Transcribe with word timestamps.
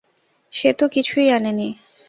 সে 0.53 0.69
তো 0.73 0.85
কিছুই 0.87 1.27
আনে 1.29 1.51
নি। 1.51 1.67